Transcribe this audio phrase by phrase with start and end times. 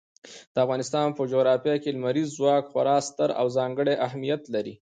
[0.53, 4.73] د افغانستان په جغرافیه کې لمریز ځواک خورا ستر او ځانګړی اهمیت لري.